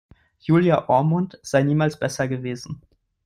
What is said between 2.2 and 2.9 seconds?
gewesen.